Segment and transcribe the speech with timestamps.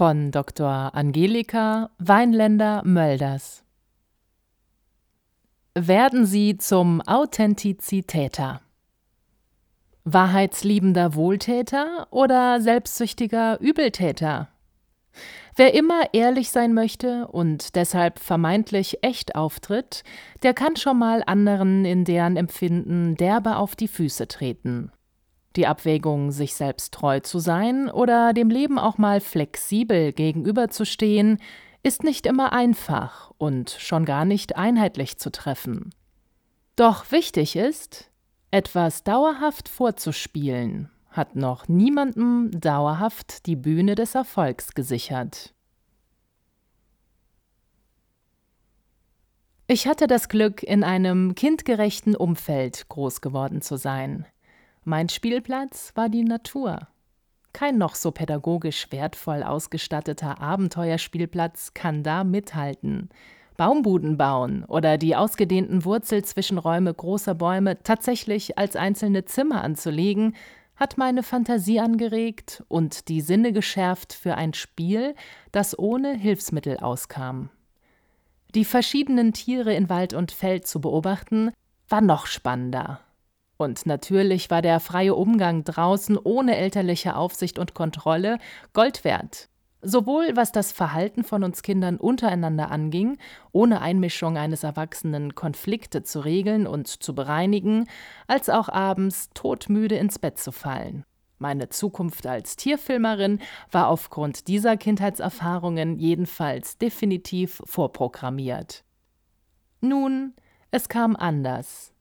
[0.00, 0.94] von Dr.
[0.94, 3.64] Angelika Weinländer-Mölders.
[5.74, 8.62] Werden Sie zum Authentizitäter.
[10.04, 14.48] Wahrheitsliebender Wohltäter oder selbstsüchtiger Übeltäter?
[15.54, 20.02] Wer immer ehrlich sein möchte und deshalb vermeintlich echt auftritt,
[20.42, 24.92] der kann schon mal anderen in deren Empfinden derbe auf die Füße treten.
[25.56, 31.38] Die Abwägung, sich selbst treu zu sein oder dem Leben auch mal flexibel gegenüberzustehen,
[31.82, 35.90] ist nicht immer einfach und schon gar nicht einheitlich zu treffen.
[36.76, 38.10] Doch wichtig ist,
[38.50, 45.54] etwas dauerhaft vorzuspielen, hat noch niemandem dauerhaft die Bühne des Erfolgs gesichert.
[49.66, 54.26] Ich hatte das Glück, in einem kindgerechten Umfeld groß geworden zu sein.
[54.84, 56.88] Mein Spielplatz war die Natur.
[57.52, 63.10] Kein noch so pädagogisch wertvoll ausgestatteter Abenteuerspielplatz kann da mithalten.
[63.56, 70.34] Baumbuden bauen oder die ausgedehnten Wurzelzwischenräume großer Bäume tatsächlich als einzelne Zimmer anzulegen,
[70.76, 75.14] hat meine Fantasie angeregt und die Sinne geschärft für ein Spiel,
[75.52, 77.50] das ohne Hilfsmittel auskam.
[78.54, 81.52] Die verschiedenen Tiere in Wald und Feld zu beobachten,
[81.86, 83.00] war noch spannender.
[83.60, 88.38] Und natürlich war der freie Umgang draußen ohne elterliche Aufsicht und Kontrolle
[88.72, 89.50] Gold wert.
[89.82, 93.18] Sowohl was das Verhalten von uns Kindern untereinander anging,
[93.52, 97.86] ohne Einmischung eines Erwachsenen Konflikte zu regeln und zu bereinigen,
[98.26, 101.04] als auch abends todmüde ins Bett zu fallen.
[101.38, 103.40] Meine Zukunft als Tierfilmerin
[103.70, 108.84] war aufgrund dieser Kindheitserfahrungen jedenfalls definitiv vorprogrammiert.
[109.82, 110.32] Nun,
[110.70, 111.92] es kam anders.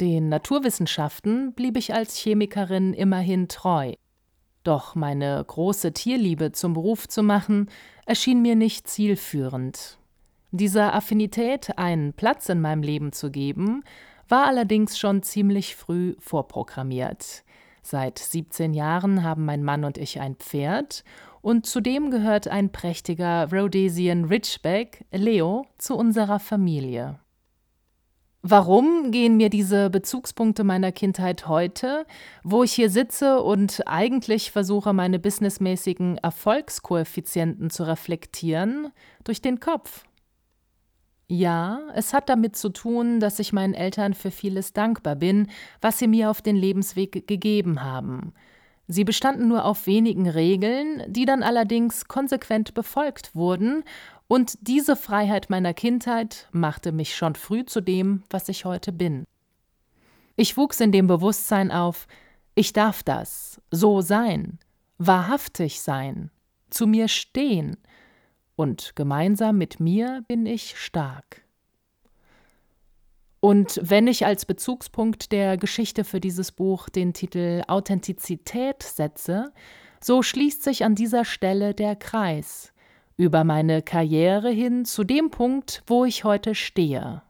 [0.00, 3.92] Den Naturwissenschaften blieb ich als Chemikerin immerhin treu.
[4.64, 7.70] Doch meine große Tierliebe zum Beruf zu machen,
[8.06, 9.98] erschien mir nicht zielführend.
[10.50, 13.84] Dieser Affinität einen Platz in meinem Leben zu geben,
[14.28, 17.44] war allerdings schon ziemlich früh vorprogrammiert.
[17.82, 21.04] Seit 17 Jahren haben mein Mann und ich ein Pferd
[21.42, 27.18] und zudem gehört ein prächtiger Rhodesian Ridgeback, Leo, zu unserer Familie.
[28.46, 32.04] Warum gehen mir diese Bezugspunkte meiner Kindheit heute,
[32.42, 38.92] wo ich hier sitze und eigentlich versuche, meine businessmäßigen Erfolgskoeffizienten zu reflektieren,
[39.24, 40.04] durch den Kopf?
[41.26, 45.48] Ja, es hat damit zu tun, dass ich meinen Eltern für vieles dankbar bin,
[45.80, 48.34] was sie mir auf den Lebensweg gegeben haben.
[48.86, 53.84] Sie bestanden nur auf wenigen Regeln, die dann allerdings konsequent befolgt wurden
[54.28, 59.24] und diese Freiheit meiner Kindheit machte mich schon früh zu dem, was ich heute bin.
[60.36, 62.06] Ich wuchs in dem Bewusstsein auf,
[62.54, 64.58] ich darf das, so sein,
[64.98, 66.30] wahrhaftig sein,
[66.70, 67.76] zu mir stehen,
[68.56, 71.42] und gemeinsam mit mir bin ich stark.
[73.40, 79.52] Und wenn ich als Bezugspunkt der Geschichte für dieses Buch den Titel Authentizität setze,
[80.00, 82.73] so schließt sich an dieser Stelle der Kreis
[83.16, 87.22] über meine Karriere hin zu dem Punkt, wo ich heute stehe.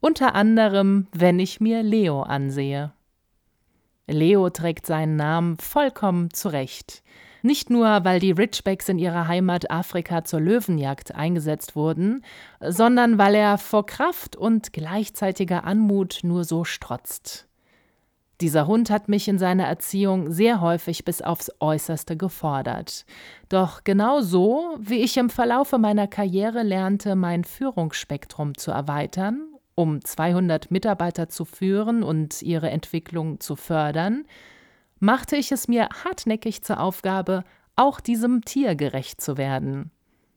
[0.00, 2.92] Unter anderem, wenn ich mir Leo ansehe.
[4.06, 7.02] Leo trägt seinen Namen vollkommen zurecht.
[7.42, 12.24] Nicht nur, weil die Ridgebacks in ihrer Heimat Afrika zur Löwenjagd eingesetzt wurden,
[12.60, 17.48] sondern weil er vor Kraft und gleichzeitiger Anmut nur so strotzt.
[18.40, 23.04] Dieser Hund hat mich in seiner Erziehung sehr häufig bis aufs Äußerste gefordert.
[23.48, 30.04] Doch genau so, wie ich im Verlaufe meiner Karriere lernte, mein Führungsspektrum zu erweitern, um
[30.04, 34.24] 200 Mitarbeiter zu führen und ihre Entwicklung zu fördern,
[34.98, 37.44] machte ich es mir hartnäckig zur Aufgabe,
[37.76, 39.90] auch diesem Tier gerecht zu werden.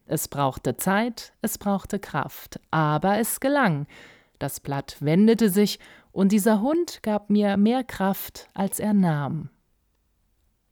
[0.08, 3.88] Es brauchte Zeit, es brauchte Kraft, aber es gelang.
[4.40, 5.80] Das Blatt wendete sich
[6.12, 9.50] und dieser Hund gab mir mehr Kraft, als er nahm.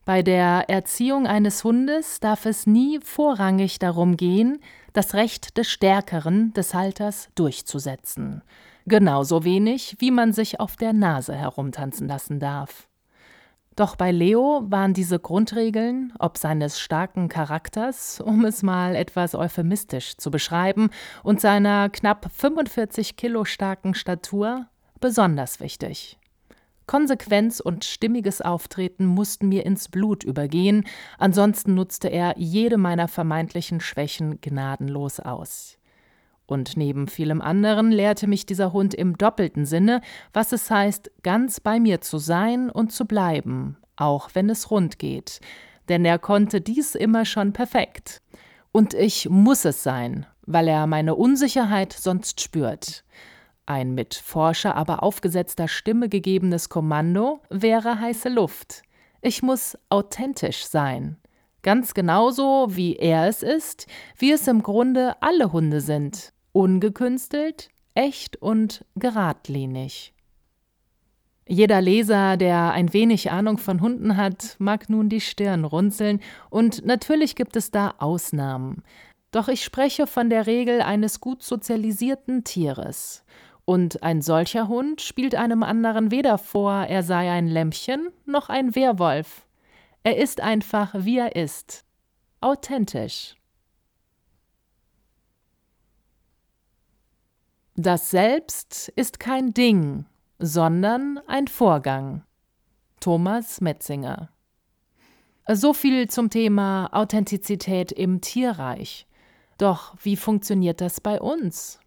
[0.06, 4.60] Bei der Erziehung eines Hundes darf es nie vorrangig darum gehen,
[4.92, 8.42] das Recht des Stärkeren, des Halters, durchzusetzen.
[8.86, 12.90] Genauso wenig, wie man sich auf der Nase herumtanzen lassen darf.
[13.76, 20.18] Doch bei Leo waren diese Grundregeln, ob seines starken Charakters, um es mal etwas euphemistisch
[20.18, 20.90] zu beschreiben,
[21.24, 24.68] und seiner knapp 45 Kilo starken Statur,
[25.00, 26.20] besonders wichtig.
[26.86, 30.86] Konsequenz und stimmiges Auftreten mussten mir ins Blut übergehen,
[31.18, 35.78] ansonsten nutzte er jede meiner vermeintlichen Schwächen gnadenlos aus.
[36.46, 40.02] Und neben vielem anderen lehrte mich dieser Hund im doppelten Sinne,
[40.34, 45.00] was es heißt, ganz bei mir zu sein und zu bleiben, auch wenn es rund
[45.00, 45.40] geht.
[45.90, 48.22] Denn er konnte dies immer schon perfekt.
[48.72, 53.04] Und ich muss es sein, weil er meine Unsicherheit sonst spürt.
[53.66, 58.82] Ein mit Forscher aber aufgesetzter Stimme gegebenes Kommando wäre heiße Luft.
[59.22, 61.18] Ich muss authentisch sein.
[61.62, 63.88] Ganz genauso, wie er es ist,
[64.18, 66.33] wie es im Grunde alle Hunde sind.
[66.54, 70.14] Ungekünstelt, echt und geradlinig.
[71.48, 76.86] Jeder Leser, der ein wenig Ahnung von Hunden hat, mag nun die Stirn runzeln, und
[76.86, 78.84] natürlich gibt es da Ausnahmen.
[79.32, 83.26] Doch ich spreche von der Regel eines gut sozialisierten Tieres.
[83.66, 88.76] Und ein solcher Hund spielt einem anderen weder vor, er sei ein Lämpchen noch ein
[88.76, 89.48] Werwolf.
[90.04, 91.84] Er ist einfach, wie er ist.
[92.42, 93.36] Authentisch.
[97.76, 100.06] Das Selbst ist kein Ding,
[100.38, 102.24] sondern ein Vorgang.
[103.00, 104.30] Thomas Metzinger.
[105.52, 109.08] So viel zum Thema Authentizität im Tierreich.
[109.58, 111.80] Doch wie funktioniert das bei uns?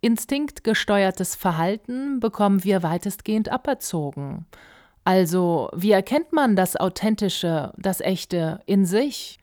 [0.00, 4.46] Instinktgesteuertes Verhalten bekommen wir weitestgehend aberzogen.
[5.04, 9.38] Also, wie erkennt man das Authentische, das Echte in sich?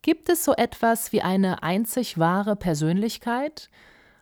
[0.00, 3.68] Gibt es so etwas wie eine einzig wahre Persönlichkeit?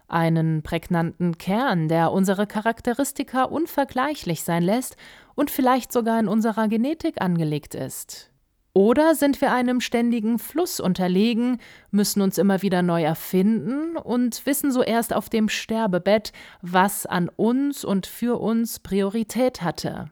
[0.09, 4.97] Einen prägnanten Kern, der unsere Charakteristika unvergleichlich sein lässt
[5.35, 8.31] und vielleicht sogar in unserer Genetik angelegt ist?
[8.73, 11.59] Oder sind wir einem ständigen Fluss unterlegen,
[11.91, 16.33] müssen uns immer wieder neu erfinden und wissen so erst auf dem Sterbebett,
[16.63, 20.11] was an uns und für uns Priorität hatte.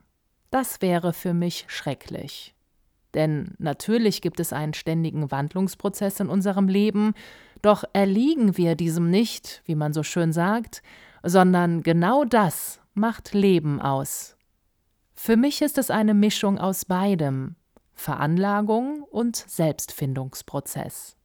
[0.50, 2.54] Das wäre für mich schrecklich.
[3.14, 7.14] Denn natürlich gibt es einen ständigen Wandlungsprozess in unserem Leben,
[7.62, 10.82] doch erliegen wir diesem nicht, wie man so schön sagt,
[11.23, 14.37] sondern genau das macht Leben aus.
[15.14, 17.56] Für mich ist es eine Mischung aus beidem,
[17.94, 21.17] Veranlagung und Selbstfindungsprozess.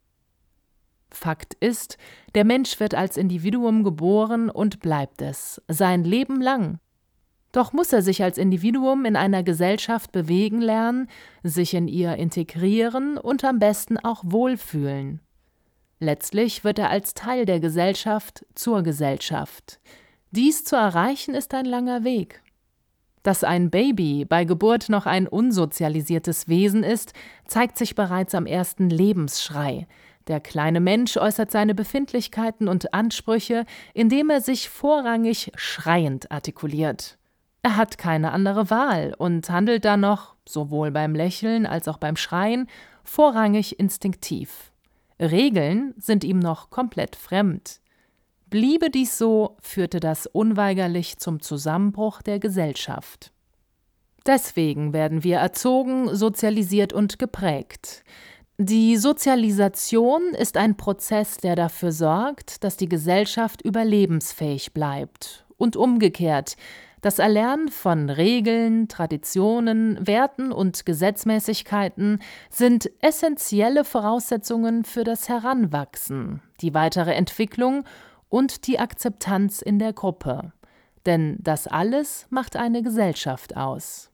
[1.13, 1.97] Fakt ist,
[2.35, 6.79] der Mensch wird als Individuum geboren und bleibt es, sein Leben lang.
[7.51, 11.09] Doch muss er sich als Individuum in einer Gesellschaft bewegen lernen,
[11.43, 15.19] sich in ihr integrieren und am besten auch wohlfühlen.
[16.03, 19.79] Letztlich wird er als Teil der Gesellschaft zur Gesellschaft.
[20.31, 22.41] Dies zu erreichen ist ein langer Weg.
[23.21, 27.13] Dass ein Baby bei Geburt noch ein unsozialisiertes Wesen ist,
[27.45, 29.85] zeigt sich bereits am ersten Lebensschrei.
[30.25, 37.19] Der kleine Mensch äußert seine Befindlichkeiten und Ansprüche, indem er sich vorrangig schreiend artikuliert.
[37.61, 42.15] Er hat keine andere Wahl und handelt dann noch, sowohl beim Lächeln als auch beim
[42.15, 42.67] Schreien,
[43.03, 44.70] vorrangig instinktiv.
[45.21, 47.79] Regeln sind ihm noch komplett fremd.
[48.49, 53.31] Bliebe dies so, führte das unweigerlich zum Zusammenbruch der Gesellschaft.
[54.25, 58.03] Deswegen werden wir erzogen, sozialisiert und geprägt.
[58.57, 66.57] Die Sozialisation ist ein Prozess, der dafür sorgt, dass die Gesellschaft überlebensfähig bleibt und umgekehrt,
[67.01, 72.19] das Erlernen von Regeln, Traditionen, Werten und Gesetzmäßigkeiten
[72.51, 77.85] sind essentielle Voraussetzungen für das Heranwachsen, die weitere Entwicklung
[78.29, 80.53] und die Akzeptanz in der Gruppe.
[81.07, 84.10] Denn das alles macht eine Gesellschaft aus.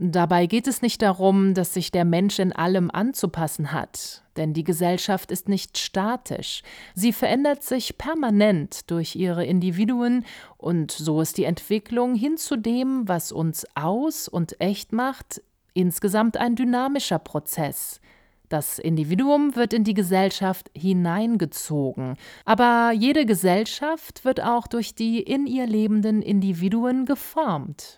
[0.00, 4.62] Dabei geht es nicht darum, dass sich der Mensch in allem anzupassen hat, denn die
[4.62, 6.62] Gesellschaft ist nicht statisch,
[6.94, 10.24] sie verändert sich permanent durch ihre Individuen,
[10.56, 15.42] und so ist die Entwicklung hin zu dem, was uns aus und echt macht,
[15.74, 18.00] insgesamt ein dynamischer Prozess,
[18.48, 25.48] das Individuum wird in die Gesellschaft hineingezogen, aber jede Gesellschaft wird auch durch die in
[25.48, 27.97] ihr lebenden Individuen geformt.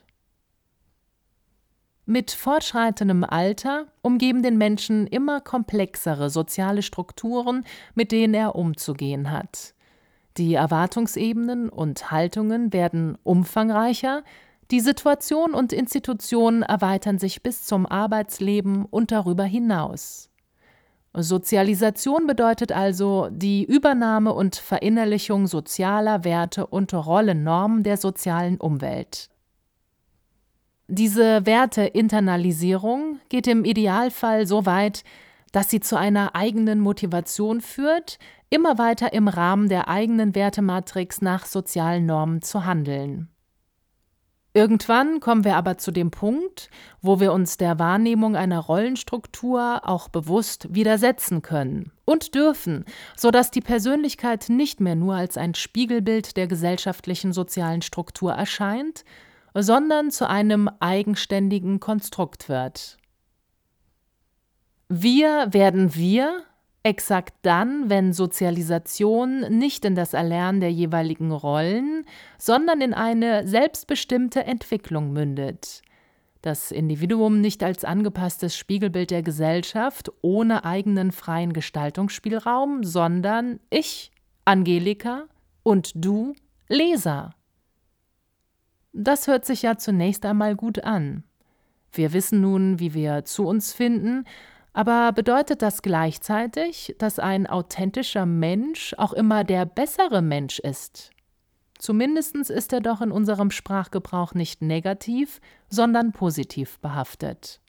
[2.11, 7.63] Mit fortschreitendem Alter umgeben den Menschen immer komplexere soziale Strukturen,
[7.95, 9.75] mit denen er umzugehen hat.
[10.37, 14.25] Die Erwartungsebenen und Haltungen werden umfangreicher,
[14.73, 20.31] die Situation und Institutionen erweitern sich bis zum Arbeitsleben und darüber hinaus.
[21.15, 29.31] Sozialisation bedeutet also die Übernahme und Verinnerlichung sozialer Werte und Rollennormen der sozialen Umwelt.
[30.93, 35.05] Diese Werteinternalisierung geht im Idealfall so weit,
[35.53, 38.19] dass sie zu einer eigenen Motivation führt,
[38.51, 43.29] immer weiter im Rahmen der eigenen Wertematrix nach sozialen Normen zu handeln.
[44.53, 46.71] Irgendwann kommen wir aber zu dem Punkt,
[47.01, 52.85] wo wir uns der Wahrnehmung einer Rollenstruktur auch bewusst widersetzen können und dürfen,
[53.17, 59.05] sodass die Persönlichkeit nicht mehr nur als ein Spiegelbild der gesellschaftlichen sozialen Struktur erscheint,
[59.55, 62.97] sondern zu einem eigenständigen Konstrukt wird.
[64.89, 66.45] Wir werden wir,
[66.83, 72.07] Exakt dann, wenn Sozialisation nicht in das Erlernen der jeweiligen Rollen,
[72.39, 75.83] sondern in eine selbstbestimmte Entwicklung mündet.
[76.41, 84.11] Das Individuum nicht als angepasstes Spiegelbild der Gesellschaft ohne eigenen freien Gestaltungsspielraum, sondern ich,
[84.47, 85.27] Angelika,
[85.63, 86.33] und du,
[86.67, 87.35] Leser.
[88.93, 91.25] Das hört sich ja zunächst einmal gut an.
[91.93, 94.25] Wir wissen nun, wie wir zu uns finden,
[94.73, 101.11] aber bedeutet das gleichzeitig, dass ein authentischer Mensch auch immer der bessere Mensch ist?
[101.79, 107.61] Zumindest ist er doch in unserem Sprachgebrauch nicht negativ, sondern positiv behaftet.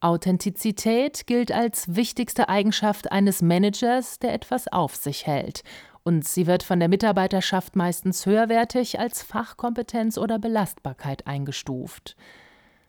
[0.00, 5.62] Authentizität gilt als wichtigste Eigenschaft eines Managers, der etwas auf sich hält,
[6.06, 12.14] und sie wird von der Mitarbeiterschaft meistens höherwertig als Fachkompetenz oder Belastbarkeit eingestuft.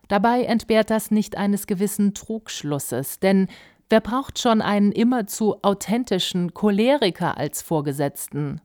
[0.08, 3.48] Dabei entbehrt das nicht eines gewissen Trugschlusses, denn
[3.90, 8.62] wer braucht schon einen immerzu authentischen Choleriker als Vorgesetzten?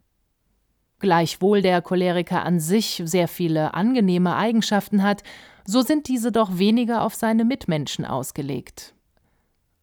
[0.99, 5.23] Gleichwohl der Choleriker an sich sehr viele angenehme Eigenschaften hat,
[5.65, 8.95] so sind diese doch weniger auf seine Mitmenschen ausgelegt.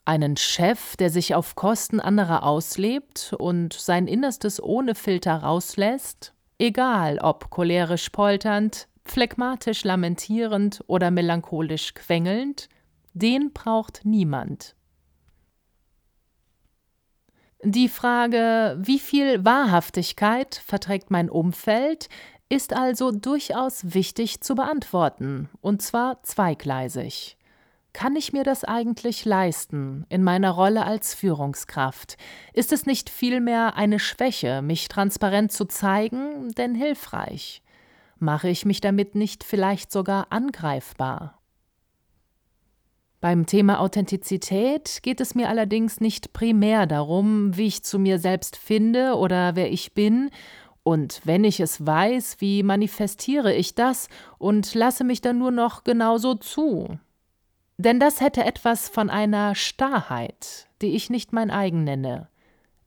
[0.10, 7.20] Einen Chef, der sich auf Kosten anderer auslebt und sein Innerstes ohne Filter rauslässt, egal
[7.20, 12.70] ob cholerisch polternd, phlegmatisch lamentierend oder melancholisch quengelnd,
[13.14, 14.76] den braucht niemand.
[17.64, 22.10] Die Frage, wie viel Wahrhaftigkeit verträgt mein Umfeld,
[22.50, 27.38] ist also durchaus wichtig zu beantworten, und zwar zweigleisig.
[27.94, 32.18] Kann ich mir das eigentlich leisten in meiner Rolle als Führungskraft?
[32.54, 37.64] Ist es nicht vielmehr eine Schwäche, mich transparent zu zeigen, denn hilfreich?
[38.20, 41.40] Mache ich mich damit nicht vielleicht sogar angreifbar?
[43.22, 48.56] Beim Thema Authentizität geht es mir allerdings nicht primär darum, wie ich zu mir selbst
[48.56, 50.30] finde oder wer ich bin,
[50.84, 55.84] und wenn ich es weiß, wie manifestiere ich das und lasse mich dann nur noch
[55.84, 56.98] genauso zu.
[57.80, 62.28] Denn das hätte etwas von einer Starrheit, die ich nicht mein eigen nenne.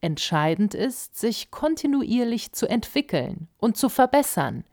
[0.02, 4.64] Entscheidend ist, sich kontinuierlich zu entwickeln und zu verbessern,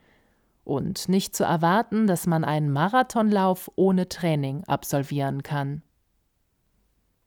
[0.66, 5.84] und nicht zu erwarten, dass man einen Marathonlauf ohne Training absolvieren kann.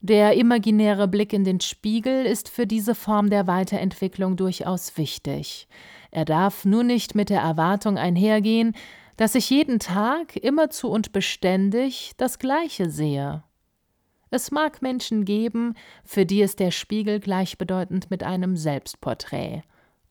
[0.00, 5.66] Der imaginäre Blick in den Spiegel ist für diese Form der Weiterentwicklung durchaus wichtig.
[6.10, 8.74] Er darf nur nicht mit der Erwartung einhergehen,
[9.16, 13.44] dass ich jeden Tag immerzu und beständig das Gleiche sehe.
[14.30, 19.62] Es mag Menschen geben, für die ist der Spiegel gleichbedeutend mit einem Selbstporträt.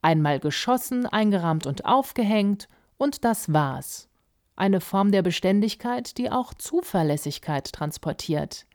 [0.03, 4.09] Einmal geschossen, eingerahmt und aufgehängt, und das war's.
[4.55, 8.67] Eine Form der Beständigkeit, die auch Zuverlässigkeit transportiert.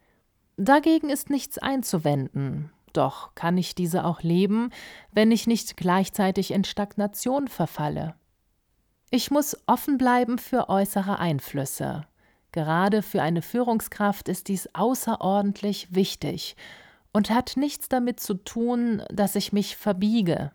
[0.56, 2.72] Dagegen ist nichts einzuwenden.
[2.92, 4.70] Doch kann ich diese auch leben,
[5.12, 8.16] wenn ich nicht gleichzeitig in Stagnation verfalle.
[9.10, 12.06] Ich muss offen bleiben für äußere Einflüsse.
[12.52, 16.56] Gerade für eine Führungskraft ist dies außerordentlich wichtig
[17.12, 20.52] und hat nichts damit zu tun, dass ich mich verbiege,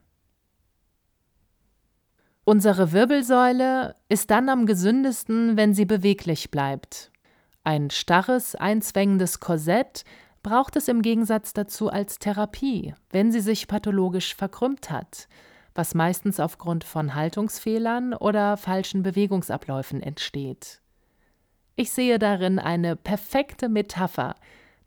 [2.43, 7.11] Unsere Wirbelsäule ist dann am gesündesten, wenn sie beweglich bleibt.
[7.63, 10.03] Ein starres, einzwängendes Korsett
[10.41, 15.27] braucht es im Gegensatz dazu als Therapie, wenn sie sich pathologisch verkrümmt hat,
[15.75, 20.81] was meistens aufgrund von Haltungsfehlern oder falschen Bewegungsabläufen entsteht.
[21.75, 24.35] Ich sehe darin eine perfekte Metapher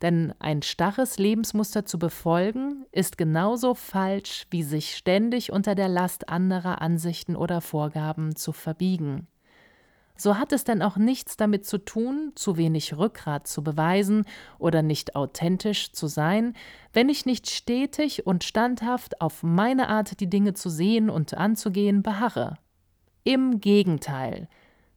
[0.05, 6.29] denn ein starres Lebensmuster zu befolgen, ist genauso falsch, wie sich ständig unter der Last
[6.29, 9.29] anderer Ansichten oder Vorgaben zu verbiegen.
[10.16, 14.25] So hat es denn auch nichts damit zu tun, zu wenig Rückgrat zu beweisen
[14.59, 16.54] oder nicht authentisch zu sein,
[16.92, 22.02] wenn ich nicht stetig und standhaft auf meine Art, die Dinge zu sehen und anzugehen,
[22.02, 22.59] beharre.
[23.25, 24.49] Im Gegenteil,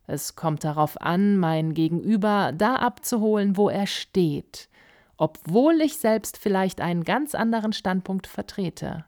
[0.06, 4.70] es kommt darauf an, mein Gegenüber da abzuholen, wo er steht,
[5.18, 9.06] obwohl ich selbst vielleicht einen ganz anderen Standpunkt vertrete,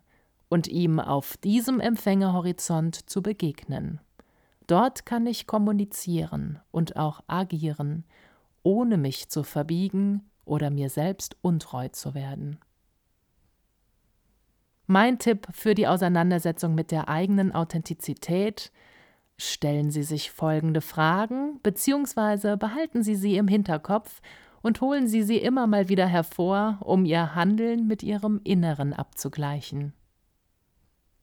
[0.49, 3.99] und ihm auf diesem Empfängerhorizont zu begegnen.
[4.69, 8.05] Dort kann ich kommunizieren und auch agieren,
[8.61, 12.59] ohne mich zu verbiegen oder mir selbst untreu zu werden.
[14.85, 18.71] Mein Tipp für die Auseinandersetzung mit der eigenen Authentizität
[19.41, 24.21] Stellen Sie sich folgende Fragen, beziehungsweise behalten Sie sie im Hinterkopf
[24.61, 29.93] und holen Sie sie immer mal wieder hervor, um Ihr Handeln mit Ihrem Inneren abzugleichen.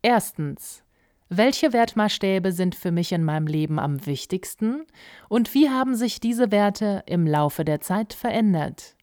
[0.00, 0.85] Erstens.
[1.28, 4.84] Welche Wertmaßstäbe sind für mich in meinem Leben am wichtigsten
[5.28, 8.94] und wie haben sich diese Werte im Laufe der Zeit verändert?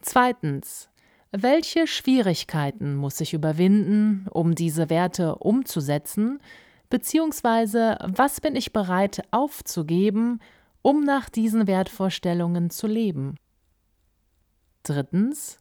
[0.00, 0.88] Zweitens.
[1.32, 6.38] Welche Schwierigkeiten muss ich überwinden, um diese Werte umzusetzen,
[6.88, 10.40] beziehungsweise was bin ich bereit aufzugeben,
[10.82, 13.34] um nach diesen Wertvorstellungen zu leben?
[14.84, 15.58] Drittens.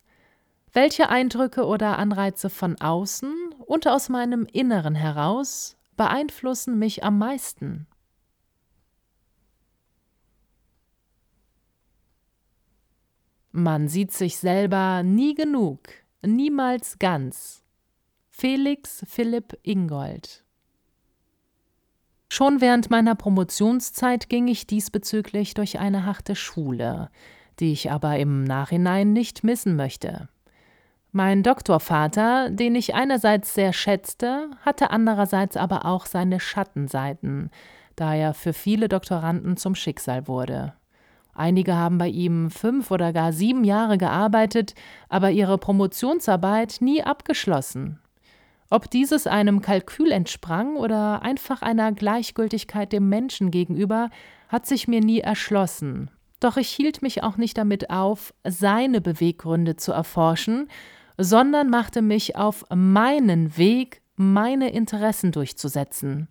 [0.75, 3.33] Welche Eindrücke oder Anreize von außen
[3.65, 7.87] und aus meinem Inneren heraus beeinflussen mich am meisten?
[13.53, 15.79] Man sieht sich selber nie genug,
[16.21, 17.63] niemals ganz.
[18.29, 20.43] Felix Philipp Ingold
[22.27, 27.11] Schon während meiner Promotionszeit ging ich diesbezüglich durch eine harte Schule,
[27.61, 30.27] die ich aber im Nachhinein nicht missen möchte.
[31.17, 37.51] Mein Doktorvater, den ich einerseits sehr schätzte, hatte andererseits aber auch seine Schattenseiten,
[37.95, 40.73] da er für viele Doktoranden zum Schicksal wurde.
[41.33, 44.75] Einige haben bei ihm fünf oder gar sieben Jahre gearbeitet,
[45.07, 48.01] aber ihre Promotionsarbeit nie abgeschlossen.
[48.69, 54.09] Ob dieses einem Kalkül entsprang oder einfach einer Gleichgültigkeit dem Menschen gegenüber,
[54.49, 56.11] hat sich mir nie erschlossen.
[56.41, 60.67] Doch ich hielt mich auch nicht damit auf, seine Beweggründe zu erforschen,
[61.17, 66.27] sondern machte mich auf meinen Weg, meine Interessen durchzusetzen.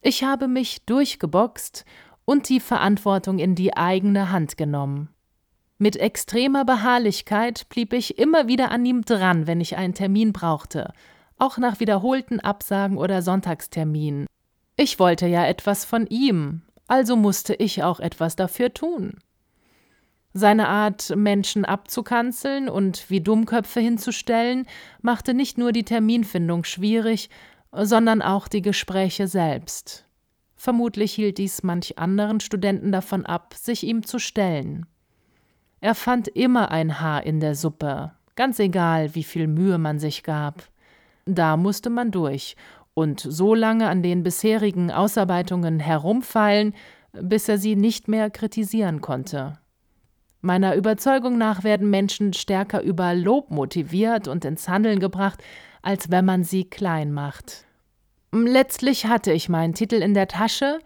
[0.00, 1.84] Ich habe mich durchgeboxt
[2.24, 5.08] und die Verantwortung in die eigene Hand genommen.
[5.78, 10.92] Mit extremer Beharrlichkeit blieb ich immer wieder an ihm dran, wenn ich einen Termin brauchte,
[11.38, 14.26] auch nach wiederholten Absagen oder Sonntagsterminen.
[14.76, 19.18] Ich wollte ja etwas von ihm, also musste ich auch etwas dafür tun.
[20.34, 24.66] Seine Art, Menschen abzukanzeln und wie Dummköpfe hinzustellen,
[25.02, 27.28] machte nicht nur die Terminfindung schwierig,
[27.70, 30.06] sondern auch die Gespräche selbst.
[30.56, 34.86] Vermutlich hielt dies manch anderen Studenten davon ab, sich ihm zu stellen.
[35.80, 40.22] Er fand immer ein Haar in der Suppe, ganz egal, wie viel Mühe man sich
[40.22, 40.62] gab.
[41.26, 42.56] Da musste man durch
[42.94, 46.74] und so lange an den bisherigen Ausarbeitungen herumfallen,
[47.12, 49.58] bis er sie nicht mehr kritisieren konnte.
[50.42, 55.40] Meiner Überzeugung nach werden Menschen stärker über Lob motiviert und ins Handeln gebracht,
[55.82, 57.64] als wenn man sie klein macht.
[58.32, 60.80] Letztlich hatte ich meinen Titel in der Tasche,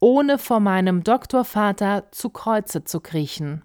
[0.00, 3.62] ohne vor meinem Doktorvater zu Kreuze zu kriechen.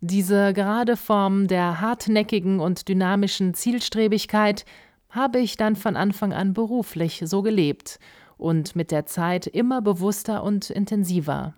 [0.00, 4.64] Diese gerade Form der hartnäckigen und dynamischen Zielstrebigkeit
[5.10, 7.98] habe ich dann von Anfang an beruflich so gelebt
[8.38, 11.54] und mit der Zeit immer bewusster und intensiver.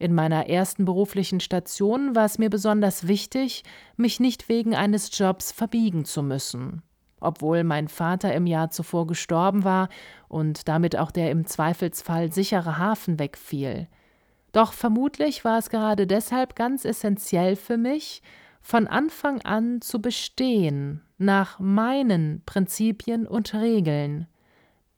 [0.00, 3.62] In meiner ersten beruflichen Station war es mir besonders wichtig,
[3.96, 6.82] mich nicht wegen eines Jobs verbiegen zu müssen
[7.20, 9.88] obwohl mein Vater im Jahr zuvor gestorben war
[10.28, 13.88] und damit auch der im Zweifelsfall sichere Hafen wegfiel.
[14.52, 18.22] Doch vermutlich war es gerade deshalb ganz essentiell für mich,
[18.62, 24.26] von Anfang an zu bestehen nach meinen Prinzipien und Regeln.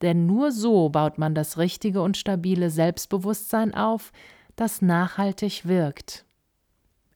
[0.01, 4.11] Denn nur so baut man das richtige und stabile Selbstbewusstsein auf,
[4.57, 6.25] das nachhaltig wirkt.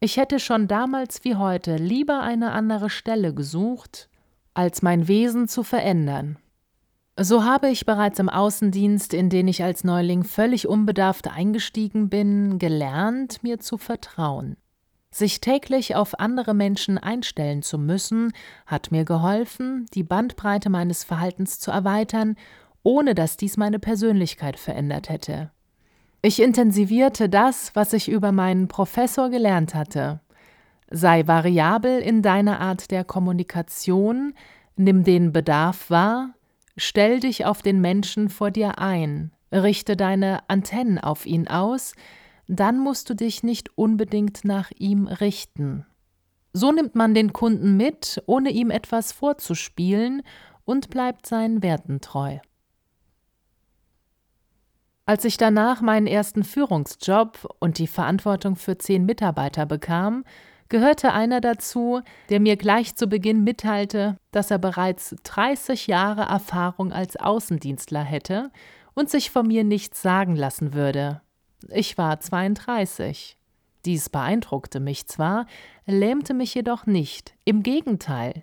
[0.01, 4.09] Ich hätte schon damals wie heute lieber eine andere Stelle gesucht,
[4.55, 6.39] als mein Wesen zu verändern.
[7.19, 12.59] So habe ich bereits im Außendienst, in den ich als Neuling völlig unbedarft eingestiegen bin,
[12.59, 14.59] gelernt, mir zu vertrauen.
[15.11, 18.33] Sich täglich auf andere Menschen einstellen zu müssen,
[18.67, 22.37] hat mir geholfen, die Bandbreite meines Verhaltens zu erweitern,
[22.83, 25.51] ohne dass dies meine Persönlichkeit verändert hätte.
[26.27, 30.19] Ich intensivierte das, was ich über meinen Professor gelernt hatte.
[30.91, 34.35] Sei variabel in deiner Art der Kommunikation,
[34.75, 36.35] nimm den Bedarf wahr,
[36.77, 41.95] stell dich auf den Menschen vor dir ein, richte deine Antennen auf ihn aus,
[42.49, 45.87] dann musst du dich nicht unbedingt nach ihm richten.
[46.53, 50.23] So nimmt man den Kunden mit, ohne ihm etwas vorzuspielen
[50.65, 52.39] und bleibt seinen Werten treu.
[55.09, 60.25] Als ich danach meinen ersten Führungsjob und die Verantwortung für zehn Mitarbeiter bekam,
[60.69, 66.93] gehörte einer dazu, der mir gleich zu Beginn mitteilte, dass er bereits 30 Jahre Erfahrung
[66.93, 68.51] als Außendienstler hätte
[68.95, 71.21] und sich von mir nichts sagen lassen würde.
[71.69, 73.39] Ich war 32.
[73.85, 75.47] Dies beeindruckte mich zwar,
[75.87, 78.43] lähmte mich jedoch nicht, im Gegenteil.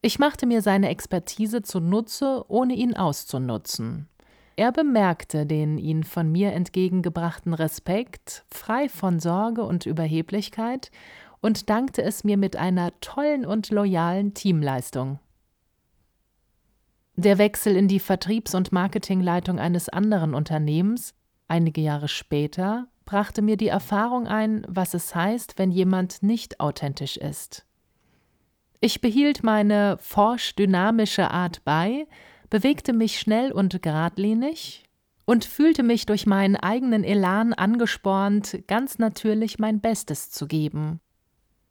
[0.00, 4.08] Ich machte mir seine Expertise zunutze, ohne ihn auszunutzen.
[4.56, 10.90] Er bemerkte den ihn von mir entgegengebrachten Respekt, frei von Sorge und Überheblichkeit,
[11.40, 15.18] und dankte es mir mit einer tollen und loyalen Teamleistung.
[17.16, 21.14] Der Wechsel in die Vertriebs- und Marketingleitung eines anderen Unternehmens,
[21.48, 27.16] einige Jahre später, brachte mir die Erfahrung ein, was es heißt, wenn jemand nicht authentisch
[27.16, 27.66] ist.
[28.80, 32.06] Ich behielt meine forsch dynamische Art bei,
[32.50, 34.84] bewegte mich schnell und geradlinig
[35.24, 41.00] und fühlte mich durch meinen eigenen Elan angespornt, ganz natürlich mein Bestes zu geben.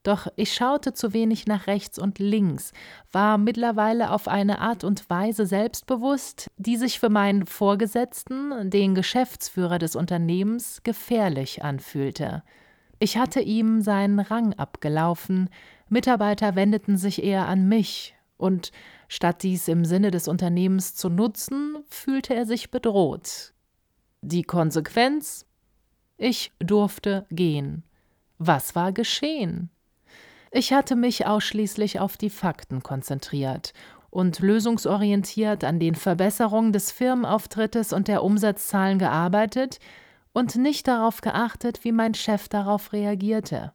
[0.03, 2.73] Doch ich schaute zu wenig nach rechts und links,
[3.12, 9.79] war mittlerweile auf eine Art und Weise selbstbewusst, die sich für meinen Vorgesetzten, den Geschäftsführer
[9.79, 12.43] des Unternehmens, gefährlich anfühlte.
[12.99, 15.49] Ich hatte ihm seinen Rang abgelaufen,
[15.88, 18.73] Mitarbeiter wendeten sich eher an mich, und
[19.08, 23.53] statt dies im Sinne des Unternehmens zu nutzen, fühlte er sich bedroht.
[24.21, 25.45] Die Konsequenz?
[26.17, 27.84] Ich durfte gehen.
[28.38, 29.69] Was war geschehen?
[30.51, 33.73] Ich hatte mich ausschließlich auf die Fakten konzentriert
[34.10, 39.79] und lösungsorientiert an den Verbesserungen des Firmenauftrittes und der Umsatzzahlen gearbeitet
[40.34, 43.73] und nicht darauf geachtet, wie mein Chef darauf reagierte.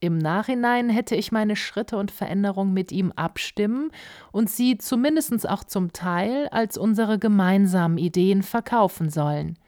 [0.00, 3.90] Im Nachhinein hätte ich meine Schritte und Veränderungen mit ihm abstimmen
[4.30, 9.58] und sie zumindest auch zum Teil als unsere gemeinsamen Ideen verkaufen sollen.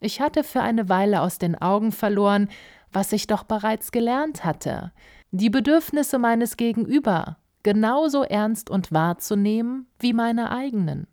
[0.00, 2.48] Ich hatte für eine Weile aus den Augen verloren,
[2.92, 4.92] was ich doch bereits gelernt hatte,
[5.30, 11.06] die Bedürfnisse meines Gegenüber genauso ernst und wahrzunehmen wie meine eigenen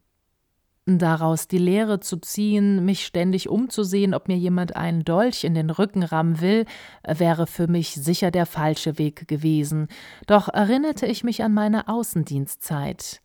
[0.85, 5.69] daraus die Lehre zu ziehen, mich ständig umzusehen, ob mir jemand einen Dolch in den
[5.69, 6.65] Rücken rammen will,
[7.03, 9.87] wäre für mich sicher der falsche Weg gewesen.
[10.27, 13.21] Doch erinnerte ich mich an meine Außendienstzeit.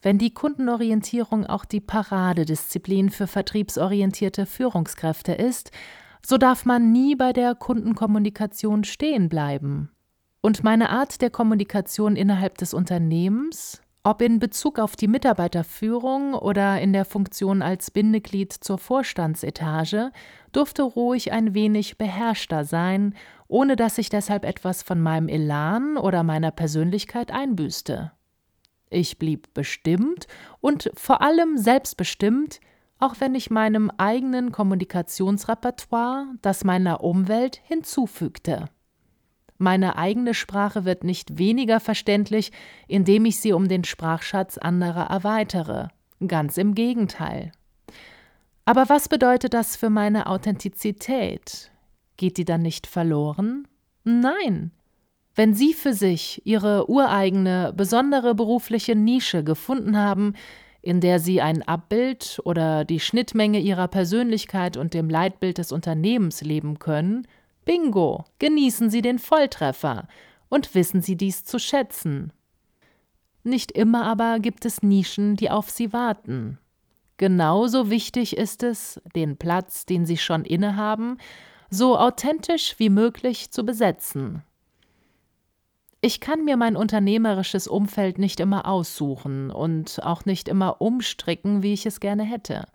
[0.00, 5.70] Wenn die Kundenorientierung auch die Paradedisziplin für vertriebsorientierte Führungskräfte ist,
[6.24, 9.90] so darf man nie bei der Kundenkommunikation stehen bleiben.
[10.40, 16.80] Und meine Art der Kommunikation innerhalb des Unternehmens ob in Bezug auf die Mitarbeiterführung oder
[16.80, 20.10] in der Funktion als Bindeglied zur Vorstandsetage,
[20.50, 23.14] durfte ruhig ein wenig beherrschter sein,
[23.46, 28.12] ohne dass ich deshalb etwas von meinem Elan oder meiner Persönlichkeit einbüßte.
[28.90, 30.26] Ich blieb bestimmt
[30.60, 32.60] und vor allem selbstbestimmt,
[32.98, 38.68] auch wenn ich meinem eigenen Kommunikationsrepertoire das meiner Umwelt hinzufügte.
[39.62, 42.50] Meine eigene Sprache wird nicht weniger verständlich,
[42.88, 45.86] indem ich sie um den Sprachschatz anderer erweitere.
[46.26, 47.52] Ganz im Gegenteil.
[48.64, 51.70] Aber was bedeutet das für meine Authentizität?
[52.16, 53.68] Geht die dann nicht verloren?
[54.02, 54.72] Nein.
[55.36, 60.34] Wenn Sie für sich Ihre ureigene, besondere berufliche Nische gefunden haben,
[60.80, 66.40] in der Sie ein Abbild oder die Schnittmenge Ihrer Persönlichkeit und dem Leitbild des Unternehmens
[66.40, 67.28] leben können,
[67.64, 70.08] Bingo, genießen Sie den Volltreffer
[70.48, 72.32] und wissen Sie dies zu schätzen.
[73.44, 76.58] Nicht immer aber gibt es Nischen, die auf Sie warten.
[77.16, 81.18] Genauso wichtig ist es, den Platz, den Sie schon innehaben,
[81.70, 84.42] so authentisch wie möglich zu besetzen.
[86.00, 91.72] Ich kann mir mein unternehmerisches Umfeld nicht immer aussuchen und auch nicht immer umstricken, wie
[91.72, 92.66] ich es gerne hätte.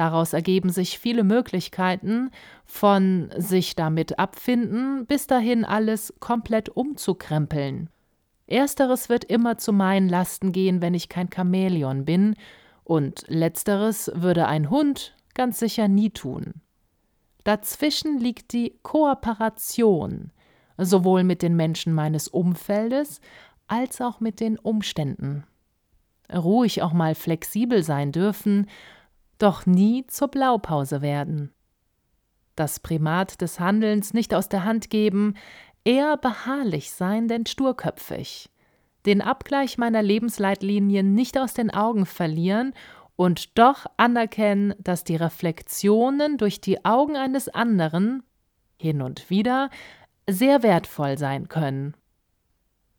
[0.00, 2.30] Daraus ergeben sich viele Möglichkeiten,
[2.64, 7.90] von sich damit abfinden bis dahin alles komplett umzukrempeln.
[8.46, 12.34] Ersteres wird immer zu meinen Lasten gehen, wenn ich kein Chamäleon bin,
[12.82, 16.54] und letzteres würde ein Hund ganz sicher nie tun.
[17.44, 20.32] Dazwischen liegt die Kooperation,
[20.78, 23.20] sowohl mit den Menschen meines Umfeldes
[23.66, 25.44] als auch mit den Umständen.
[26.32, 28.66] Ruhig auch mal flexibel sein dürfen,
[29.42, 31.52] doch nie zur Blaupause werden.
[32.56, 35.34] Das Primat des Handelns nicht aus der Hand geben,
[35.84, 38.50] eher beharrlich sein, denn sturköpfig.
[39.06, 42.74] Den Abgleich meiner Lebensleitlinien nicht aus den Augen verlieren
[43.16, 48.22] und doch anerkennen, dass die Reflexionen durch die Augen eines anderen
[48.76, 49.70] hin und wieder
[50.28, 51.94] sehr wertvoll sein können.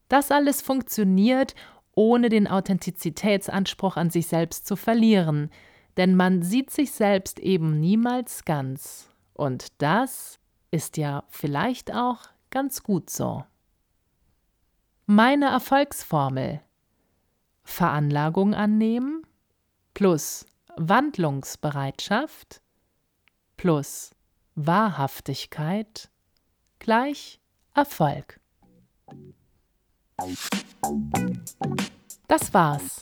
[0.09, 1.55] Das alles funktioniert,
[1.93, 5.49] ohne den Authentizitätsanspruch an sich selbst zu verlieren,
[5.97, 9.09] denn man sieht sich selbst eben niemals ganz.
[9.33, 10.39] Und das
[10.71, 13.43] ist ja vielleicht auch ganz gut so.
[15.05, 16.61] Meine Erfolgsformel
[17.63, 19.25] Veranlagung annehmen
[19.93, 20.45] plus
[20.77, 22.61] Wandlungsbereitschaft
[23.57, 24.11] plus
[24.55, 26.09] Wahrhaftigkeit
[26.79, 27.39] gleich
[27.73, 28.39] Erfolg.
[32.27, 33.01] Das war's.